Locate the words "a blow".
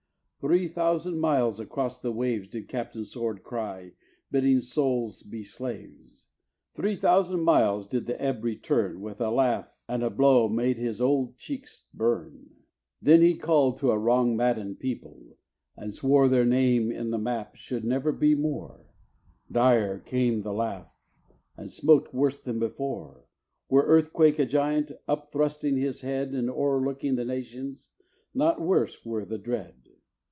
10.01-10.49